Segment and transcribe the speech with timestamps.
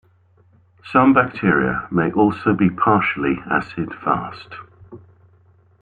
[0.91, 4.55] Some bacteria may also be partially acid-fast.